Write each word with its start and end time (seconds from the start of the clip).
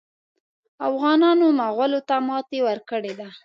افغانانو 0.89 1.47
مغولو 1.59 1.99
ته 2.07 2.15
ماته 2.27 2.57
ورکړې 2.67 3.13
ده. 3.19 3.29